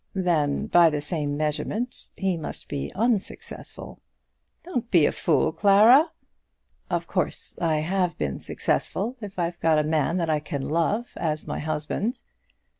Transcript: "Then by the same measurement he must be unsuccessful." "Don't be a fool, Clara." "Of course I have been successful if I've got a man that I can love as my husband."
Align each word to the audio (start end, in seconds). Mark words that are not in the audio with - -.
"Then 0.15 0.65
by 0.65 0.89
the 0.89 0.99
same 0.99 1.37
measurement 1.37 2.09
he 2.17 2.35
must 2.35 2.67
be 2.67 2.91
unsuccessful." 2.95 4.01
"Don't 4.63 4.89
be 4.89 5.05
a 5.05 5.11
fool, 5.11 5.51
Clara." 5.51 6.09
"Of 6.89 7.05
course 7.05 7.55
I 7.61 7.81
have 7.81 8.17
been 8.17 8.39
successful 8.39 9.15
if 9.21 9.37
I've 9.37 9.59
got 9.59 9.77
a 9.77 9.83
man 9.83 10.17
that 10.17 10.27
I 10.27 10.39
can 10.39 10.67
love 10.67 11.11
as 11.17 11.45
my 11.45 11.59
husband." 11.59 12.23